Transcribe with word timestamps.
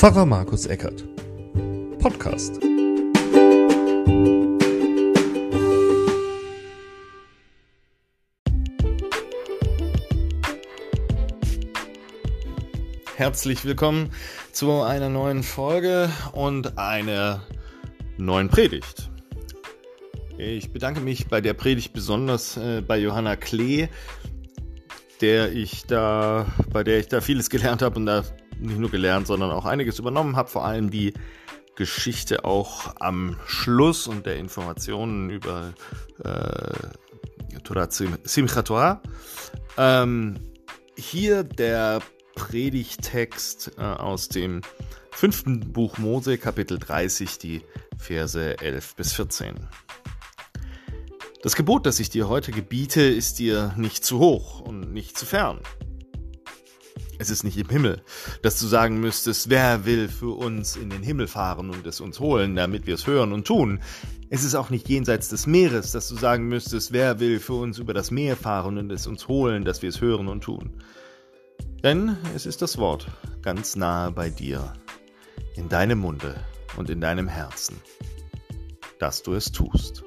Pfarrer 0.00 0.24
Markus 0.24 0.64
Eckert. 0.64 1.04
Podcast. 1.98 2.58
Herzlich 13.14 13.66
willkommen 13.66 14.10
zu 14.52 14.80
einer 14.80 15.10
neuen 15.10 15.42
Folge 15.42 16.08
und 16.32 16.78
einer 16.78 17.42
neuen 18.16 18.48
Predigt. 18.48 19.10
Ich 20.38 20.72
bedanke 20.72 21.02
mich 21.02 21.28
bei 21.28 21.42
der 21.42 21.52
Predigt 21.52 21.92
besonders 21.92 22.56
äh, 22.56 22.80
bei 22.80 22.96
Johanna 22.96 23.36
Klee, 23.36 23.88
der 25.20 25.52
ich 25.52 25.84
da, 25.84 26.46
bei 26.72 26.84
der 26.84 27.00
ich 27.00 27.08
da 27.08 27.20
vieles 27.20 27.50
gelernt 27.50 27.82
habe 27.82 27.96
und 27.96 28.06
da 28.06 28.24
nicht 28.60 28.78
nur 28.78 28.90
gelernt, 28.90 29.26
sondern 29.26 29.50
auch 29.50 29.64
einiges 29.64 29.98
übernommen 29.98 30.36
habe, 30.36 30.48
vor 30.48 30.64
allem 30.64 30.90
die 30.90 31.14
Geschichte 31.76 32.44
auch 32.44 32.94
am 33.00 33.36
Schluss 33.46 34.06
und 34.06 34.26
der 34.26 34.36
Informationen 34.36 35.30
über 35.30 35.72
äh, 36.22 37.58
Torah 37.64 37.88
Simchat 37.90 38.66
Torah. 38.66 39.00
Ähm, 39.78 40.38
hier 40.96 41.44
der 41.44 42.00
Predigtext 42.34 43.72
äh, 43.78 43.82
aus 43.82 44.28
dem 44.28 44.60
fünften 45.10 45.72
Buch 45.72 45.98
Mose, 45.98 46.38
Kapitel 46.38 46.78
30, 46.78 47.38
die 47.38 47.62
Verse 47.98 48.58
11 48.58 48.96
bis 48.96 49.12
14. 49.12 49.54
Das 51.42 51.56
Gebot, 51.56 51.86
das 51.86 52.00
ich 52.00 52.10
dir 52.10 52.28
heute 52.28 52.52
gebiete, 52.52 53.02
ist 53.02 53.38
dir 53.38 53.72
nicht 53.76 54.04
zu 54.04 54.18
hoch 54.18 54.60
und 54.60 54.92
nicht 54.92 55.16
zu 55.16 55.24
fern. 55.24 55.60
Es 57.20 57.28
ist 57.28 57.44
nicht 57.44 57.58
im 57.58 57.68
Himmel, 57.68 58.00
dass 58.40 58.58
du 58.58 58.66
sagen 58.66 58.98
müsstest, 58.98 59.50
wer 59.50 59.84
will 59.84 60.08
für 60.08 60.34
uns 60.38 60.76
in 60.76 60.88
den 60.88 61.02
Himmel 61.02 61.26
fahren 61.26 61.68
und 61.68 61.86
es 61.86 62.00
uns 62.00 62.18
holen, 62.18 62.56
damit 62.56 62.86
wir 62.86 62.94
es 62.94 63.06
hören 63.06 63.34
und 63.34 63.46
tun. 63.46 63.80
Es 64.30 64.42
ist 64.42 64.54
auch 64.54 64.70
nicht 64.70 64.88
jenseits 64.88 65.28
des 65.28 65.46
Meeres, 65.46 65.92
dass 65.92 66.08
du 66.08 66.16
sagen 66.16 66.48
müsstest, 66.48 66.92
wer 66.94 67.20
will 67.20 67.38
für 67.38 67.52
uns 67.52 67.76
über 67.76 67.92
das 67.92 68.10
Meer 68.10 68.36
fahren 68.36 68.78
und 68.78 68.90
es 68.90 69.06
uns 69.06 69.28
holen, 69.28 69.66
dass 69.66 69.82
wir 69.82 69.90
es 69.90 70.00
hören 70.00 70.28
und 70.28 70.44
tun. 70.44 70.82
Denn 71.84 72.16
es 72.34 72.46
ist 72.46 72.62
das 72.62 72.78
Wort 72.78 73.06
ganz 73.42 73.76
nahe 73.76 74.10
bei 74.12 74.30
dir, 74.30 74.72
in 75.56 75.68
deinem 75.68 75.98
Munde 75.98 76.42
und 76.78 76.88
in 76.88 77.02
deinem 77.02 77.28
Herzen, 77.28 77.76
dass 78.98 79.22
du 79.22 79.34
es 79.34 79.52
tust. 79.52 80.04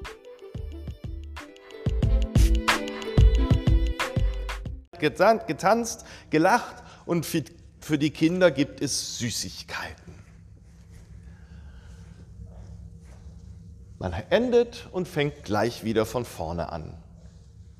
getanzt, 5.00 6.06
gelacht 6.30 6.83
und 7.06 7.26
für 7.26 7.98
die 7.98 8.12
Kinder 8.12 8.52
gibt 8.52 8.82
es 8.82 9.18
Süßigkeiten. 9.20 10.14
Man 14.00 14.14
endet 14.30 14.88
und 14.92 15.08
fängt 15.08 15.44
gleich 15.44 15.84
wieder 15.84 16.06
von 16.06 16.26
vorne 16.26 16.72
an. 16.72 16.94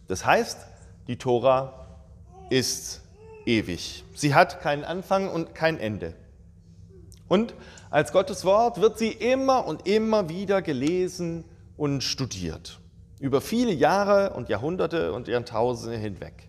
Das 0.08 0.26
heißt, 0.26 0.58
die 1.08 1.18
Tora 1.18 1.86
ist 2.50 3.02
ewig. 3.46 4.06
Sie 4.16 4.34
hat 4.34 4.62
keinen 4.62 4.86
Anfang 4.86 5.30
und 5.30 5.54
kein 5.54 5.80
Ende. 5.80 6.14
Und 7.28 7.54
als 7.90 8.12
Gottes 8.12 8.46
Wort 8.46 8.80
wird 8.80 8.98
sie 8.98 9.12
immer 9.12 9.66
und 9.66 9.88
immer 9.88 10.30
wieder 10.30 10.62
gelesen 10.62 11.44
und 11.78 12.04
studiert. 12.04 12.80
Über 13.20 13.42
viele 13.42 13.74
Jahre 13.74 14.32
und 14.34 14.50
Jahrhunderte 14.50 15.14
und 15.14 15.28
Jahrtausende 15.28 15.98
hinweg. 15.98 16.48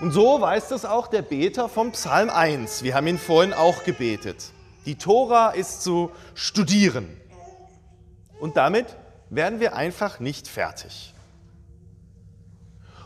Und 0.00 0.12
so 0.12 0.40
weiß 0.40 0.68
das 0.68 0.84
auch 0.84 1.08
der 1.08 1.22
Beter 1.22 1.68
vom 1.68 1.90
Psalm 1.90 2.30
1. 2.30 2.84
Wir 2.84 2.94
haben 2.94 3.08
ihn 3.08 3.18
vorhin 3.18 3.52
auch 3.52 3.82
gebetet. 3.82 4.52
Die 4.86 4.94
Tora 4.94 5.50
ist 5.50 5.82
zu 5.82 6.12
studieren. 6.34 7.08
Und 8.38 8.56
damit 8.56 8.86
werden 9.28 9.58
wir 9.58 9.74
einfach 9.74 10.20
nicht 10.20 10.46
fertig. 10.46 11.14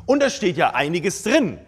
Und 0.04 0.20
da 0.20 0.28
steht 0.28 0.58
ja 0.58 0.74
einiges 0.74 1.22
drin. 1.22 1.58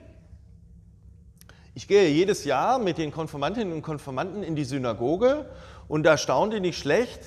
Ich 1.75 1.89
gehe 1.89 2.11
jedes 2.11 2.45
Jahr 2.45 2.79
mit 2.79 2.99
den 2.99 3.11
Konformantinnen 3.11 3.73
und 3.73 3.81
Konformanten 3.81 4.43
in 4.43 4.55
die 4.55 4.65
Synagoge 4.65 5.49
und 5.89 6.03
da 6.03 6.19
staunen 6.19 6.51
die 6.51 6.61
nicht 6.61 6.79
schlecht, 6.79 7.21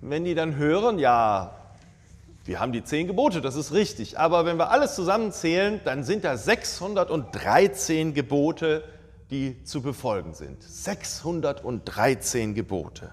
wenn 0.00 0.24
die 0.24 0.36
dann 0.36 0.54
hören, 0.54 1.00
ja, 1.00 1.59
wir 2.50 2.58
haben 2.58 2.72
die 2.72 2.82
zehn 2.82 3.06
Gebote, 3.06 3.40
das 3.40 3.54
ist 3.54 3.70
richtig. 3.70 4.18
Aber 4.18 4.44
wenn 4.44 4.56
wir 4.56 4.72
alles 4.72 4.96
zusammenzählen, 4.96 5.80
dann 5.84 6.02
sind 6.02 6.24
da 6.24 6.36
613 6.36 8.12
Gebote, 8.12 8.82
die 9.30 9.62
zu 9.62 9.82
befolgen 9.82 10.34
sind. 10.34 10.60
613 10.60 12.56
Gebote. 12.56 13.12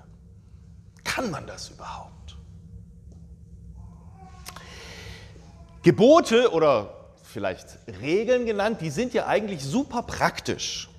Kann 1.03 1.30
man 1.30 1.46
das 1.46 1.70
überhaupt? 1.70 2.36
Gebote 5.84 6.52
oder 6.52 7.12
vielleicht 7.22 7.78
Regeln 8.02 8.48
genannt, 8.48 8.81
die 8.81 8.90
sind 8.90 9.14
ja 9.14 9.28
eigentlich 9.28 9.64
super 9.64 10.02
praktisch. 10.02 10.90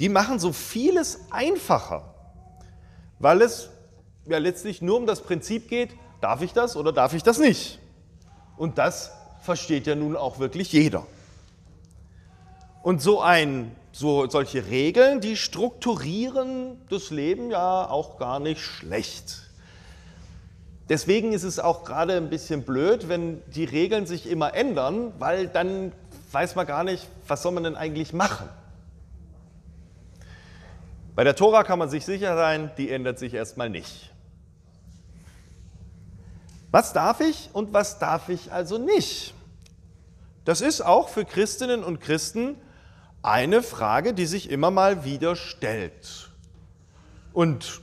Die 0.00 0.08
machen 0.08 0.40
so 0.40 0.52
vieles 0.52 1.20
einfacher, 1.30 2.12
weil 3.20 3.40
es 3.40 3.70
ja 4.24 4.38
letztlich 4.38 4.82
nur 4.82 4.96
um 4.96 5.06
das 5.06 5.20
Prinzip 5.20 5.68
geht, 5.68 5.90
Darf 6.20 6.42
ich 6.42 6.52
das 6.52 6.76
oder 6.76 6.92
darf 6.92 7.14
ich 7.14 7.22
das 7.22 7.38
nicht? 7.38 7.78
Und 8.56 8.78
das 8.78 9.12
versteht 9.42 9.86
ja 9.86 9.94
nun 9.94 10.16
auch 10.16 10.38
wirklich 10.38 10.72
jeder. 10.72 11.06
Und 12.82 13.02
so 13.02 13.20
ein, 13.20 13.74
so 13.92 14.28
solche 14.28 14.66
Regeln, 14.66 15.20
die 15.20 15.36
strukturieren 15.36 16.80
das 16.88 17.10
Leben 17.10 17.50
ja 17.50 17.88
auch 17.88 18.18
gar 18.18 18.40
nicht 18.40 18.60
schlecht. 18.60 19.42
Deswegen 20.88 21.32
ist 21.32 21.42
es 21.42 21.58
auch 21.58 21.84
gerade 21.84 22.16
ein 22.16 22.30
bisschen 22.30 22.62
blöd, 22.62 23.08
wenn 23.08 23.42
die 23.50 23.64
Regeln 23.64 24.06
sich 24.06 24.28
immer 24.28 24.54
ändern, 24.54 25.12
weil 25.18 25.48
dann 25.48 25.92
weiß 26.30 26.54
man 26.54 26.66
gar 26.66 26.84
nicht, 26.84 27.08
was 27.26 27.42
soll 27.42 27.52
man 27.52 27.64
denn 27.64 27.76
eigentlich 27.76 28.12
machen. 28.12 28.48
Bei 31.16 31.24
der 31.24 31.34
Tora 31.34 31.64
kann 31.64 31.78
man 31.78 31.88
sich 31.88 32.04
sicher 32.04 32.36
sein, 32.36 32.70
die 32.76 32.90
ändert 32.90 33.18
sich 33.18 33.34
erstmal 33.34 33.70
nicht. 33.70 34.12
Was 36.76 36.92
darf 36.92 37.22
ich 37.22 37.48
und 37.54 37.72
was 37.72 37.98
darf 37.98 38.28
ich 38.28 38.52
also 38.52 38.76
nicht? 38.76 39.32
Das 40.44 40.60
ist 40.60 40.82
auch 40.82 41.08
für 41.08 41.24
Christinnen 41.24 41.82
und 41.82 42.02
Christen 42.02 42.56
eine 43.22 43.62
Frage, 43.62 44.12
die 44.12 44.26
sich 44.26 44.50
immer 44.50 44.70
mal 44.70 45.02
wieder 45.02 45.36
stellt. 45.36 46.28
Und 47.32 47.80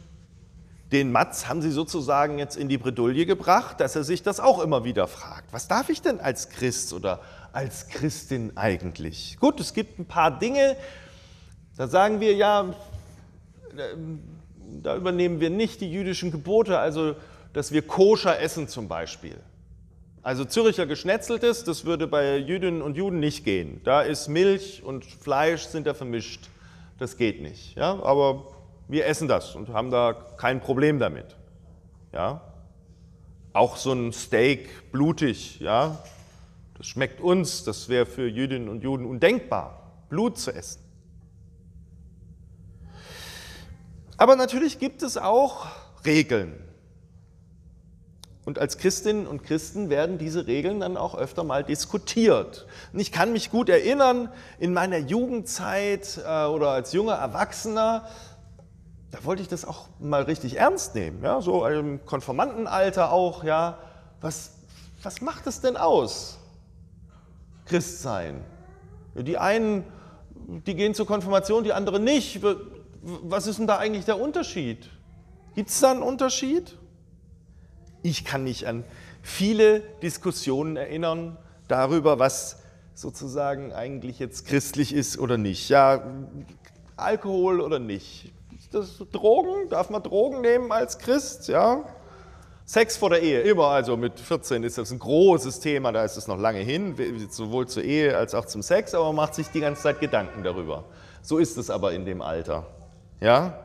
den 0.92 1.12
Matz 1.12 1.48
haben 1.48 1.64
sie 1.64 1.72
sozusagen 1.72 2.38
jetzt 2.38 2.56
in 2.56 2.70
die 2.70 2.78
Bredouille 2.78 3.26
gebracht, 3.26 3.80
dass 3.80 3.96
er 3.96 4.04
sich 4.04 4.22
das 4.22 4.40
auch 4.40 4.62
immer 4.62 4.84
wieder 4.84 5.08
fragt. 5.08 5.52
Was 5.52 5.68
darf 5.68 5.90
ich 5.90 6.04
denn 6.04 6.20
als 6.20 6.50
Christ 6.50 6.94
oder 6.94 7.20
als 7.52 7.88
Christin 7.88 8.56
eigentlich? 8.58 9.38
Gut, 9.40 9.60
es 9.60 9.74
gibt 9.74 9.98
ein 9.98 10.06
paar 10.06 10.38
Dinge, 10.38 10.78
da 11.78 11.88
sagen 11.88 12.20
wir 12.20 12.36
ja, 12.36 12.75
da 14.84 14.96
übernehmen 14.96 15.40
wir 15.40 15.50
nicht 15.50 15.81
die 15.81 15.92
jüdischen 15.92 16.30
Gebote, 16.30 16.78
also 16.78 17.16
dass 17.53 17.72
wir 17.72 17.84
koscher 17.84 18.40
essen 18.40 18.68
zum 18.68 18.88
Beispiel. 18.88 19.40
Also 20.24 20.46
Züricher 20.46 20.86
Geschnetzeltes, 20.86 21.64
das 21.64 21.86
würde 21.86 22.08
bei 22.08 22.38
Jüdinnen 22.38 22.81
und 22.81 22.96
Juden 22.96 23.19
nicht 23.19 23.44
gehen. 23.44 23.81
Da 23.84 24.02
ist 24.02 24.28
Milch 24.28 24.81
und 24.84 25.06
Fleisch 25.06 25.63
sind 25.63 25.86
da 25.86 25.94
vermischt. 25.94 26.50
Das 26.97 27.18
geht 27.18 27.42
nicht. 27.42 27.75
Ja? 27.75 28.02
Aber 28.03 28.47
wir 28.88 29.06
essen 29.06 29.28
das 29.28 29.56
und 29.56 29.69
haben 29.69 29.92
da 29.92 30.13
kein 30.38 30.62
Problem 30.62 31.00
damit. 31.00 31.36
Ja? 32.13 32.42
Auch 33.52 33.75
so 33.75 33.92
ein 33.92 34.13
Steak 34.13 34.92
blutig, 34.92 35.59
ja? 35.59 36.00
das 36.78 36.88
schmeckt 36.88 37.22
uns, 37.22 37.63
das 37.63 37.90
wäre 37.90 38.06
für 38.06 38.28
Jüdinnen 38.28 38.69
und 38.69 38.84
Juden 38.84 39.06
undenkbar, 39.06 39.92
Blut 40.10 40.38
zu 40.38 40.51
essen. 40.51 40.81
Aber 44.18 44.36
natürlich 44.36 44.80
gibt 44.80 45.04
es 45.04 45.18
auch 45.18 45.68
Regeln. 46.06 46.54
Und 48.45 48.60
als 48.60 48.78
Christinnen 48.78 49.25
und 49.25 49.44
Christen 49.44 49.90
werden 49.90 50.18
diese 50.18 50.48
Regeln 50.48 50.81
dann 50.81 50.98
auch 50.98 51.16
öfter 51.16 51.44
mal 51.44 51.63
diskutiert. 51.63 52.68
Und 52.92 53.00
ich 53.00 53.12
kann 53.12 53.31
mich 53.31 53.51
gut 53.51 53.69
erinnern, 53.69 54.30
in 54.60 54.74
meiner 54.74 54.98
Jugendzeit 54.98 56.19
äh, 56.25 56.45
oder 56.45 56.69
als 56.69 56.92
junger 56.92 57.13
Erwachsener, 57.13 58.06
da 59.12 59.24
wollte 59.24 59.42
ich 59.42 59.48
das 59.48 59.63
auch 59.63 59.88
mal 60.00 60.24
richtig 60.24 60.57
ernst 60.57 60.94
nehmen. 60.95 61.24
Ja? 61.24 61.40
So 61.40 61.66
im 61.68 62.06
Konformantenalter 62.06 63.13
auch. 63.13 63.45
Ja? 63.45 63.78
Was, 64.19 64.51
was 65.04 65.22
macht 65.22 65.48
es 65.48 65.62
denn 65.62 65.78
aus, 65.78 66.38
Christsein? 67.66 68.44
Die 69.16 69.38
einen, 69.38 69.86
die 70.66 70.75
gehen 70.75 70.94
zur 70.96 71.06
Konfirmation, 71.06 71.63
die 71.63 71.72
anderen 71.72 72.04
nicht. 72.04 72.42
Was 73.01 73.48
ist 73.48 73.60
denn 73.60 73.68
da 73.68 73.78
eigentlich 73.78 74.06
der 74.06 74.19
Unterschied? 74.19 74.89
Gibt 75.56 75.69
es 75.69 75.80
da 75.80 75.92
einen 75.92 76.01
Unterschied? 76.01 76.78
Ich 78.03 78.25
kann 78.25 78.44
mich 78.44 78.67
an 78.67 78.83
viele 79.21 79.79
Diskussionen 80.01 80.75
erinnern 80.75 81.38
darüber, 81.67 82.19
was 82.19 82.59
sozusagen 82.94 83.73
eigentlich 83.73 84.19
jetzt 84.19 84.45
christlich 84.45 84.94
ist 84.94 85.17
oder 85.17 85.38
nicht. 85.38 85.69
Ja, 85.69 86.03
Alkohol 86.97 87.61
oder 87.61 87.79
nicht. 87.79 88.31
das 88.71 89.01
Drogen? 89.11 89.69
Darf 89.69 89.89
man 89.89 90.03
Drogen 90.03 90.41
nehmen 90.41 90.71
als 90.71 91.00
Christ? 91.00 91.47
Ja. 91.47 91.85
Sex 92.65 92.95
vor 92.97 93.09
der 93.09 93.21
Ehe, 93.21 93.41
immer, 93.41 93.67
also 93.67 93.97
mit 93.97 94.19
14 94.19 94.63
ist 94.63 94.77
das 94.77 94.91
ein 94.91 95.00
großes 95.00 95.59
Thema, 95.59 95.91
da 95.91 96.05
ist 96.05 96.15
es 96.15 96.27
noch 96.27 96.39
lange 96.39 96.59
hin, 96.59 96.95
sowohl 97.29 97.67
zur 97.67 97.83
Ehe 97.83 98.17
als 98.17 98.33
auch 98.33 98.45
zum 98.45 98.61
Sex, 98.61 98.94
aber 98.95 99.07
man 99.07 99.15
macht 99.15 99.35
sich 99.35 99.47
die 99.47 99.59
ganze 99.59 99.81
Zeit 99.81 100.00
Gedanken 100.00 100.44
darüber. 100.44 100.85
So 101.21 101.39
ist 101.39 101.57
es 101.57 101.69
aber 101.69 101.91
in 101.91 102.05
dem 102.05 102.21
Alter. 102.21 102.65
Ja? 103.19 103.59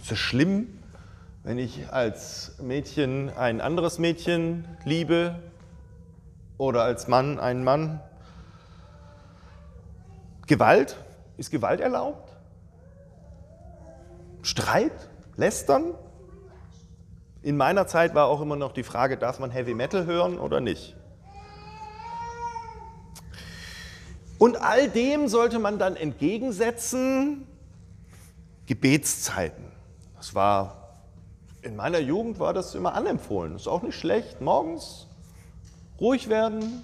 Ist 0.00 0.12
es 0.12 0.18
schlimm, 0.18 0.78
wenn 1.44 1.58
ich 1.58 1.92
als 1.92 2.56
Mädchen 2.60 3.30
ein 3.30 3.60
anderes 3.60 3.98
Mädchen 3.98 4.66
liebe 4.84 5.40
oder 6.56 6.82
als 6.82 7.08
Mann 7.08 7.40
einen 7.40 7.64
Mann? 7.64 8.00
Gewalt? 10.46 10.96
Ist 11.36 11.50
Gewalt 11.50 11.80
erlaubt? 11.80 12.30
Streit? 14.42 14.92
Lästern? 15.36 15.94
In 17.42 17.56
meiner 17.56 17.88
Zeit 17.88 18.14
war 18.14 18.26
auch 18.26 18.40
immer 18.40 18.54
noch 18.54 18.72
die 18.72 18.84
Frage, 18.84 19.16
darf 19.16 19.40
man 19.40 19.50
Heavy 19.50 19.74
Metal 19.74 20.06
hören 20.06 20.38
oder 20.38 20.60
nicht? 20.60 20.94
Und 24.38 24.60
all 24.60 24.88
dem 24.88 25.26
sollte 25.26 25.58
man 25.58 25.78
dann 25.78 25.96
entgegensetzen 25.96 27.46
Gebetszeiten. 28.66 29.64
Das 30.16 30.34
war 30.34 30.81
in 31.62 31.76
meiner 31.76 32.00
Jugend 32.00 32.40
war 32.40 32.52
das 32.52 32.74
immer 32.74 32.94
anempfohlen. 32.94 33.54
Ist 33.54 33.68
auch 33.68 33.82
nicht 33.82 33.98
schlecht. 33.98 34.40
Morgens 34.40 35.06
ruhig 36.00 36.28
werden, 36.28 36.82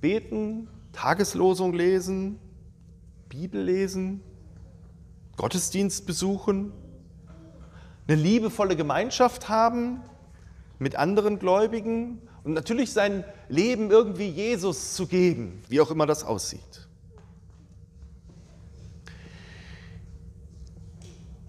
beten, 0.00 0.68
Tageslosung 0.92 1.74
lesen, 1.74 2.38
Bibel 3.28 3.62
lesen, 3.62 4.22
Gottesdienst 5.36 6.06
besuchen, 6.06 6.72
eine 8.08 8.16
liebevolle 8.16 8.74
Gemeinschaft 8.74 9.48
haben 9.50 10.02
mit 10.78 10.96
anderen 10.96 11.38
Gläubigen 11.38 12.22
und 12.42 12.54
natürlich 12.54 12.92
sein 12.92 13.22
Leben 13.48 13.90
irgendwie 13.90 14.28
Jesus 14.28 14.94
zu 14.94 15.06
geben, 15.06 15.62
wie 15.68 15.80
auch 15.80 15.90
immer 15.90 16.06
das 16.06 16.24
aussieht. 16.24 16.87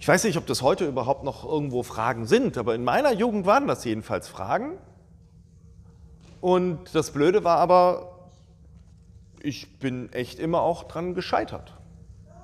Weiß 0.09 0.23
nicht, 0.23 0.37
ob 0.37 0.47
das 0.47 0.63
heute 0.63 0.87
überhaupt 0.87 1.23
noch 1.23 1.45
irgendwo 1.45 1.83
Fragen 1.83 2.25
sind, 2.25 2.57
aber 2.57 2.73
in 2.73 2.83
meiner 2.83 3.13
Jugend 3.13 3.45
waren 3.45 3.67
das 3.67 3.85
jedenfalls 3.85 4.27
Fragen. 4.27 4.79
Und 6.41 6.95
das 6.95 7.11
Blöde 7.11 7.43
war 7.43 7.57
aber, 7.57 8.29
ich 9.39 9.77
bin 9.77 10.11
echt 10.11 10.39
immer 10.39 10.61
auch 10.61 10.85
dran 10.85 11.13
gescheitert. 11.13 11.77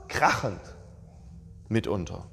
Krachend 0.09 0.61
mitunter. 1.67 2.25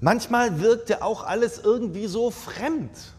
Manchmal 0.00 0.60
wirkte 0.60 1.04
auch 1.04 1.22
alles 1.22 1.60
irgendwie 1.60 2.08
so 2.08 2.32
fremd. 2.32 3.14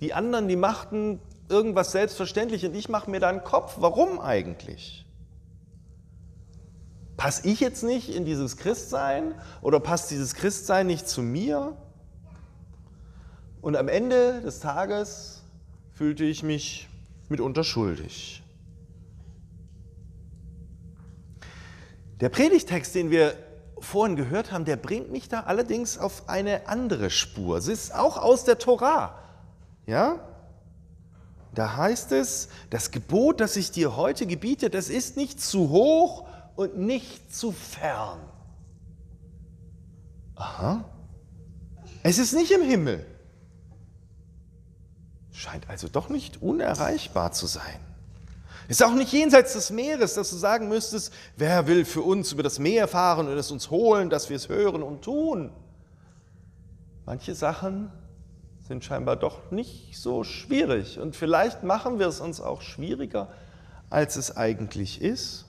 Die 0.00 0.14
anderen, 0.14 0.48
die 0.48 0.56
machten 0.56 1.20
irgendwas 1.50 1.92
selbstverständlich 1.92 2.64
und 2.64 2.74
ich 2.74 2.88
mache 2.88 3.10
mir 3.10 3.20
da 3.20 3.28
einen 3.28 3.44
Kopf. 3.44 3.74
Warum 3.76 4.18
eigentlich? 4.18 5.04
Passe 7.18 7.48
ich 7.48 7.58
jetzt 7.58 7.82
nicht 7.82 8.14
in 8.14 8.24
dieses 8.24 8.56
Christsein 8.56 9.34
oder 9.60 9.80
passt 9.80 10.12
dieses 10.12 10.36
Christsein 10.36 10.86
nicht 10.86 11.08
zu 11.08 11.20
mir? 11.20 11.76
Und 13.60 13.76
am 13.76 13.88
Ende 13.88 14.40
des 14.40 14.60
Tages 14.60 15.42
fühlte 15.92 16.22
ich 16.22 16.44
mich 16.44 16.88
mitunter 17.28 17.64
schuldig. 17.64 18.44
Der 22.20 22.28
Predigtext, 22.28 22.94
den 22.94 23.10
wir 23.10 23.34
vorhin 23.80 24.14
gehört 24.14 24.52
haben, 24.52 24.64
der 24.64 24.76
bringt 24.76 25.10
mich 25.10 25.28
da 25.28 25.40
allerdings 25.40 25.98
auf 25.98 26.28
eine 26.28 26.68
andere 26.68 27.10
Spur. 27.10 27.58
Es 27.58 27.66
ist 27.66 27.92
auch 27.92 28.16
aus 28.16 28.44
der 28.44 28.58
Torah. 28.58 29.18
Ja? 29.86 30.20
Da 31.52 31.76
heißt 31.76 32.12
es, 32.12 32.48
das 32.70 32.92
Gebot, 32.92 33.40
das 33.40 33.56
ich 33.56 33.72
dir 33.72 33.96
heute 33.96 34.24
gebiete, 34.24 34.70
das 34.70 34.88
ist 34.88 35.16
nicht 35.16 35.40
zu 35.40 35.70
hoch 35.70 36.27
und 36.58 36.76
nicht 36.76 37.32
zu 37.32 37.52
fern. 37.52 38.18
Aha. 40.34 40.84
Es 42.02 42.18
ist 42.18 42.32
nicht 42.32 42.50
im 42.50 42.62
Himmel. 42.62 43.06
Scheint 45.30 45.70
also 45.70 45.86
doch 45.86 46.08
nicht 46.08 46.42
unerreichbar 46.42 47.30
zu 47.30 47.46
sein. 47.46 47.78
Ist 48.66 48.82
auch 48.82 48.94
nicht 48.94 49.12
jenseits 49.12 49.52
des 49.52 49.70
Meeres, 49.70 50.14
dass 50.14 50.30
du 50.30 50.36
sagen 50.36 50.68
müsstest, 50.68 51.12
wer 51.36 51.68
will 51.68 51.84
für 51.84 52.02
uns 52.02 52.32
über 52.32 52.42
das 52.42 52.58
Meer 52.58 52.88
fahren 52.88 53.28
und 53.28 53.38
es 53.38 53.52
uns 53.52 53.70
holen, 53.70 54.10
dass 54.10 54.28
wir 54.28 54.36
es 54.36 54.48
hören 54.48 54.82
und 54.82 55.02
tun. 55.02 55.52
Manche 57.06 57.36
Sachen 57.36 57.92
sind 58.66 58.84
scheinbar 58.84 59.14
doch 59.14 59.52
nicht 59.52 59.96
so 59.96 60.24
schwierig 60.24 60.98
und 60.98 61.14
vielleicht 61.14 61.62
machen 61.62 62.00
wir 62.00 62.08
es 62.08 62.20
uns 62.20 62.40
auch 62.40 62.62
schwieriger, 62.62 63.28
als 63.90 64.16
es 64.16 64.36
eigentlich 64.36 65.00
ist. 65.00 65.47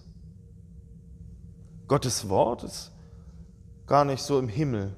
Gottes 1.89 2.29
Wort 2.29 2.63
ist 2.63 2.91
gar 3.87 4.05
nicht 4.05 4.21
so 4.21 4.37
im 4.37 4.47
Himmel 4.47 4.95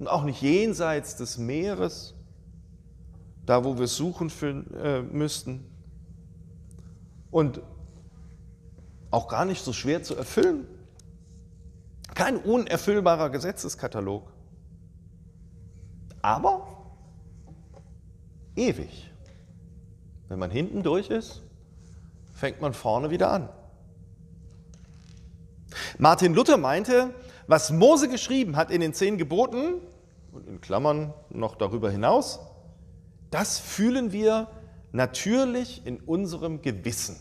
und 0.00 0.08
auch 0.08 0.24
nicht 0.24 0.42
jenseits 0.42 1.14
des 1.14 1.38
Meeres, 1.38 2.14
da 3.46 3.64
wo 3.64 3.78
wir 3.78 3.86
suchen 3.86 4.28
für, 4.28 4.48
äh, 4.74 5.02
müssten 5.02 5.64
und 7.30 7.62
auch 9.12 9.28
gar 9.28 9.44
nicht 9.44 9.62
so 9.62 9.72
schwer 9.72 10.02
zu 10.02 10.16
erfüllen. 10.16 10.66
Kein 12.14 12.36
unerfüllbarer 12.38 13.30
Gesetzeskatalog. 13.30 14.32
Aber 16.22 16.66
ewig. 18.56 19.12
Wenn 20.28 20.40
man 20.40 20.50
hinten 20.50 20.82
durch 20.82 21.08
ist, 21.08 21.42
fängt 22.32 22.60
man 22.60 22.74
vorne 22.74 23.10
wieder 23.10 23.30
an. 23.30 23.48
Martin 25.98 26.34
Luther 26.34 26.56
meinte, 26.56 27.14
was 27.46 27.70
Mose 27.70 28.08
geschrieben 28.08 28.56
hat 28.56 28.70
in 28.70 28.80
den 28.80 28.94
zehn 28.94 29.18
Geboten 29.18 29.80
und 30.32 30.46
in 30.46 30.60
Klammern 30.60 31.12
noch 31.30 31.56
darüber 31.56 31.90
hinaus, 31.90 32.40
das 33.30 33.58
fühlen 33.58 34.12
wir 34.12 34.48
natürlich 34.92 35.86
in 35.86 36.00
unserem 36.00 36.62
Gewissen. 36.62 37.16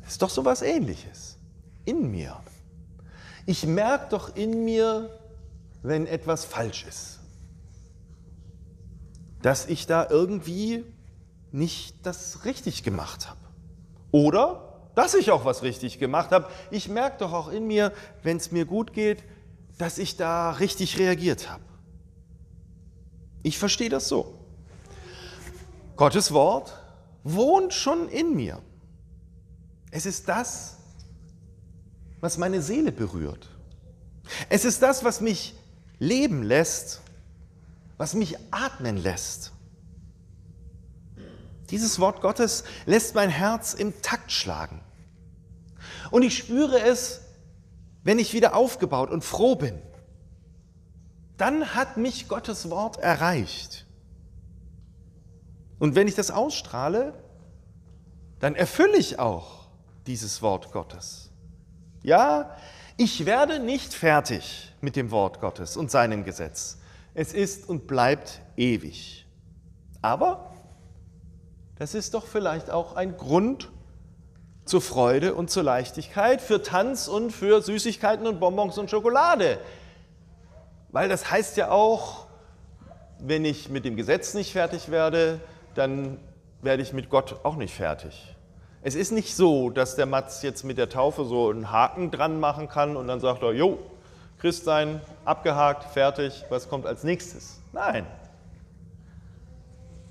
Das 0.00 0.12
ist 0.12 0.22
doch 0.22 0.30
so 0.30 0.44
was 0.44 0.62
ähnliches. 0.62 1.38
In 1.84 2.10
mir. 2.10 2.36
Ich 3.46 3.66
merke 3.66 4.10
doch 4.10 4.36
in 4.36 4.64
mir, 4.64 5.10
wenn 5.82 6.06
etwas 6.06 6.44
falsch 6.44 6.86
ist. 6.86 7.18
Dass 9.42 9.66
ich 9.66 9.86
da 9.86 10.08
irgendwie 10.08 10.84
nicht 11.50 12.06
das 12.06 12.44
richtig 12.44 12.84
gemacht 12.84 13.28
habe. 13.28 13.40
Oder 14.12 14.71
dass 14.94 15.14
ich 15.14 15.30
auch 15.30 15.44
was 15.44 15.62
richtig 15.62 15.98
gemacht 15.98 16.30
habe. 16.30 16.48
Ich 16.70 16.88
merke 16.88 17.18
doch 17.18 17.32
auch 17.32 17.48
in 17.48 17.66
mir, 17.66 17.92
wenn 18.22 18.36
es 18.36 18.52
mir 18.52 18.64
gut 18.64 18.92
geht, 18.92 19.22
dass 19.78 19.98
ich 19.98 20.16
da 20.16 20.52
richtig 20.52 20.98
reagiert 20.98 21.50
habe. 21.50 21.62
Ich 23.42 23.58
verstehe 23.58 23.88
das 23.88 24.08
so. 24.08 24.38
Gottes 25.96 26.32
Wort 26.32 26.78
wohnt 27.24 27.74
schon 27.74 28.08
in 28.08 28.34
mir. 28.34 28.60
Es 29.90 30.06
ist 30.06 30.28
das, 30.28 30.76
was 32.20 32.38
meine 32.38 32.62
Seele 32.62 32.92
berührt. 32.92 33.48
Es 34.48 34.64
ist 34.64 34.82
das, 34.82 35.04
was 35.04 35.20
mich 35.20 35.54
leben 35.98 36.42
lässt, 36.42 37.00
was 37.98 38.14
mich 38.14 38.36
atmen 38.50 38.96
lässt. 38.96 39.52
Dieses 41.72 41.98
Wort 41.98 42.20
Gottes 42.20 42.64
lässt 42.84 43.14
mein 43.14 43.30
Herz 43.30 43.72
im 43.72 44.02
Takt 44.02 44.30
schlagen. 44.30 44.82
Und 46.10 46.22
ich 46.22 46.36
spüre 46.36 46.78
es, 46.80 47.22
wenn 48.04 48.18
ich 48.18 48.34
wieder 48.34 48.54
aufgebaut 48.54 49.10
und 49.10 49.24
froh 49.24 49.56
bin. 49.56 49.80
Dann 51.38 51.74
hat 51.74 51.96
mich 51.96 52.28
Gottes 52.28 52.68
Wort 52.68 52.98
erreicht. 52.98 53.86
Und 55.78 55.94
wenn 55.94 56.06
ich 56.06 56.14
das 56.14 56.30
ausstrahle, 56.30 57.14
dann 58.38 58.54
erfülle 58.54 58.98
ich 58.98 59.18
auch 59.18 59.66
dieses 60.06 60.42
Wort 60.42 60.72
Gottes. 60.72 61.30
Ja, 62.02 62.54
ich 62.98 63.24
werde 63.24 63.60
nicht 63.60 63.94
fertig 63.94 64.74
mit 64.82 64.94
dem 64.94 65.10
Wort 65.10 65.40
Gottes 65.40 65.78
und 65.78 65.90
seinem 65.90 66.24
Gesetz. 66.24 66.76
Es 67.14 67.32
ist 67.32 67.66
und 67.66 67.86
bleibt 67.86 68.42
ewig. 68.56 69.26
Aber 70.02 70.51
das 71.78 71.94
ist 71.94 72.14
doch 72.14 72.26
vielleicht 72.26 72.70
auch 72.70 72.96
ein 72.96 73.16
Grund 73.16 73.70
zur 74.64 74.80
Freude 74.80 75.34
und 75.34 75.50
zur 75.50 75.64
Leichtigkeit, 75.64 76.40
für 76.40 76.62
Tanz 76.62 77.08
und 77.08 77.30
für 77.30 77.62
Süßigkeiten 77.62 78.26
und 78.26 78.38
Bonbons 78.40 78.78
und 78.78 78.90
Schokolade. 78.90 79.58
Weil 80.90 81.08
das 81.08 81.30
heißt 81.30 81.56
ja 81.56 81.70
auch, 81.70 82.26
wenn 83.18 83.44
ich 83.44 83.68
mit 83.68 83.84
dem 83.84 83.96
Gesetz 83.96 84.34
nicht 84.34 84.52
fertig 84.52 84.90
werde, 84.90 85.40
dann 85.74 86.18
werde 86.60 86.82
ich 86.82 86.92
mit 86.92 87.08
Gott 87.08 87.36
auch 87.44 87.56
nicht 87.56 87.74
fertig. 87.74 88.36
Es 88.82 88.94
ist 88.94 89.12
nicht 89.12 89.34
so, 89.36 89.70
dass 89.70 89.94
der 89.94 90.06
Matz 90.06 90.42
jetzt 90.42 90.64
mit 90.64 90.76
der 90.76 90.88
Taufe 90.88 91.24
so 91.24 91.50
einen 91.50 91.70
Haken 91.70 92.10
dran 92.10 92.40
machen 92.40 92.68
kann 92.68 92.96
und 92.96 93.06
dann 93.06 93.20
sagt 93.20 93.42
er, 93.42 93.52
jo, 93.52 93.78
Christ 94.38 94.64
sein, 94.64 95.00
abgehakt, 95.24 95.84
fertig, 95.92 96.44
was 96.48 96.68
kommt 96.68 96.84
als 96.84 97.04
nächstes? 97.04 97.60
Nein. 97.72 98.06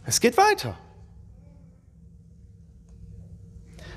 Es 0.06 0.22
geht 0.22 0.38
weiter. 0.38 0.76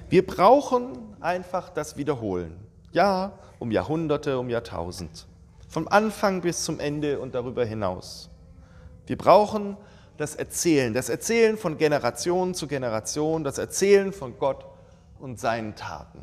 Wir 0.08 0.26
brauchen 0.26 1.16
einfach 1.20 1.70
das 1.70 1.96
Wiederholen. 1.96 2.56
Ja, 2.92 3.38
um 3.58 3.70
Jahrhunderte, 3.70 4.38
um 4.38 4.49
Jahrtausend. 4.50 5.26
Vom 5.68 5.88
Anfang 5.88 6.42
bis 6.42 6.64
zum 6.64 6.78
Ende 6.78 7.18
und 7.18 7.34
darüber 7.34 7.64
hinaus. 7.64 8.30
Wir 9.06 9.18
brauchen 9.18 9.76
das 10.16 10.37
Erzählen, 10.37 10.94
das 10.94 11.08
Erzählen 11.08 11.56
von 11.56 11.76
Generation 11.78 12.54
zu 12.54 12.68
Generation, 12.68 13.42
das 13.42 13.58
Erzählen 13.58 14.12
von 14.12 14.38
Gott 14.38 14.64
und 15.18 15.40
seinen 15.40 15.75
Taten. 15.75 16.23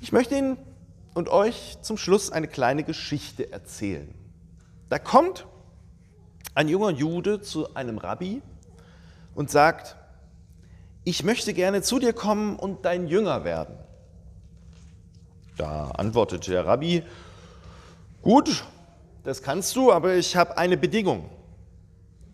Ich 0.00 0.12
möchte 0.12 0.36
Ihnen 0.36 0.58
und 1.14 1.28
euch 1.28 1.78
zum 1.82 1.96
Schluss 1.96 2.30
eine 2.30 2.46
kleine 2.46 2.84
Geschichte 2.84 3.50
erzählen. 3.50 4.14
Da 4.88 4.98
kommt 4.98 5.46
ein 6.54 6.68
junger 6.68 6.90
Jude 6.90 7.40
zu 7.40 7.74
einem 7.74 7.98
Rabbi 7.98 8.42
und 9.36 9.50
sagt, 9.50 9.96
ich 11.04 11.22
möchte 11.22 11.54
gerne 11.54 11.82
zu 11.82 12.00
dir 12.00 12.12
kommen 12.12 12.56
und 12.56 12.84
dein 12.84 13.06
Jünger 13.06 13.44
werden. 13.44 13.76
Da 15.56 15.90
antwortete 15.90 16.50
der 16.50 16.66
Rabbi, 16.66 17.04
gut, 18.22 18.64
das 19.22 19.42
kannst 19.42 19.76
du, 19.76 19.92
aber 19.92 20.14
ich 20.16 20.36
habe 20.36 20.58
eine 20.58 20.76
Bedingung. 20.76 21.30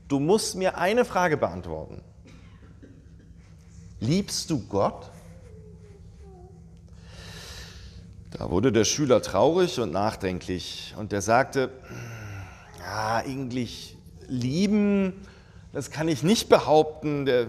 Du 0.09 0.21
musst 0.21 0.55
mir 0.55 0.79
eine 0.79 1.05
Frage 1.05 1.37
beantworten. 1.37 2.03
Liebst 4.01 4.49
du 4.51 4.67
Gott? 4.67 5.11
Da 8.31 8.51
wurde 8.51 8.73
der 8.73 8.85
Schüler 8.85 9.23
traurig 9.23 9.79
und 9.81 9.93
nachdenklich 9.93 10.95
und 10.97 11.13
er 11.13 11.21
sagte, 11.21 11.71
ja, 12.79 13.17
eigentlich 13.17 13.97
lieben, 14.29 15.13
das 15.73 15.91
kann 15.91 16.09
ich 16.09 16.23
nicht 16.23 16.49
behaupten. 16.49 17.27
Der, 17.27 17.47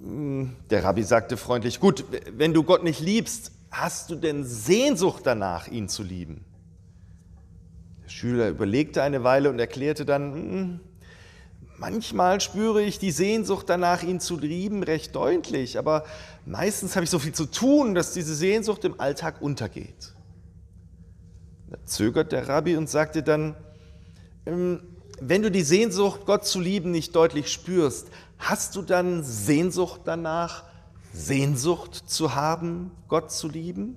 der 0.00 0.84
Rabbi 0.84 1.02
sagte 1.02 1.36
freundlich, 1.36 1.80
gut, 1.80 2.04
wenn 2.32 2.52
du 2.54 2.62
Gott 2.62 2.82
nicht 2.82 3.00
liebst, 3.00 3.52
hast 3.70 4.10
du 4.10 4.16
denn 4.16 4.44
Sehnsucht 4.44 5.22
danach, 5.24 5.68
ihn 5.68 5.88
zu 5.88 6.02
lieben? 6.02 6.44
Der 8.04 8.08
Schüler 8.08 8.48
überlegte 8.48 9.02
eine 9.02 9.24
Weile 9.24 9.50
und 9.50 9.58
erklärte 9.58 10.04
dann, 10.04 10.34
hm, 10.34 10.80
manchmal 11.78 12.40
spüre 12.40 12.82
ich 12.82 12.98
die 12.98 13.10
Sehnsucht 13.10 13.68
danach, 13.68 14.02
ihn 14.02 14.20
zu 14.20 14.38
lieben, 14.38 14.82
recht 14.82 15.14
deutlich, 15.14 15.78
aber 15.78 16.04
meistens 16.46 16.96
habe 16.96 17.04
ich 17.04 17.10
so 17.10 17.18
viel 17.18 17.32
zu 17.34 17.46
tun, 17.46 17.94
dass 17.94 18.12
diese 18.12 18.34
Sehnsucht 18.34 18.84
im 18.84 19.00
Alltag 19.00 19.42
untergeht. 19.42 20.14
Da 21.70 21.78
zögert 21.84 22.32
der 22.32 22.48
Rabbi 22.48 22.76
und 22.76 22.88
sagte 22.88 23.22
dann, 23.22 23.56
ähm, 24.46 24.80
wenn 25.28 25.42
du 25.42 25.50
die 25.50 25.62
Sehnsucht, 25.62 26.26
Gott 26.26 26.44
zu 26.44 26.60
lieben, 26.60 26.90
nicht 26.90 27.16
deutlich 27.16 27.50
spürst, 27.50 28.08
hast 28.38 28.76
du 28.76 28.82
dann 28.82 29.22
Sehnsucht 29.24 30.02
danach, 30.04 30.64
Sehnsucht 31.12 31.94
zu 31.94 32.34
haben, 32.34 32.90
Gott 33.08 33.32
zu 33.32 33.48
lieben? 33.48 33.96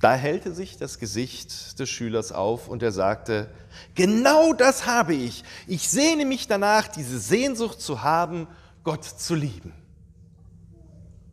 Da 0.00 0.14
hellte 0.14 0.52
sich 0.52 0.76
das 0.76 0.98
Gesicht 0.98 1.78
des 1.78 1.88
Schülers 1.88 2.32
auf 2.32 2.68
und 2.68 2.82
er 2.82 2.92
sagte, 2.92 3.48
genau 3.94 4.52
das 4.52 4.86
habe 4.86 5.14
ich. 5.14 5.44
Ich 5.66 5.88
sehne 5.88 6.26
mich 6.26 6.46
danach, 6.46 6.88
diese 6.88 7.18
Sehnsucht 7.18 7.80
zu 7.80 8.02
haben, 8.02 8.46
Gott 8.82 9.04
zu 9.04 9.34
lieben. 9.34 9.72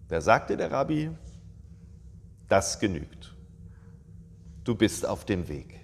Da 0.07 0.21
sagte 0.21 0.55
der 0.55 0.71
Rabbi, 0.71 1.11
das 2.47 2.79
genügt. 2.79 3.33
Du 4.63 4.75
bist 4.75 5.05
auf 5.05 5.25
dem 5.25 5.49
Weg. 5.49 5.80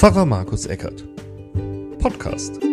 Pfarrer 0.00 0.24
Markus 0.24 0.64
Eckert. 0.64 1.04
Podcast. 1.98 2.69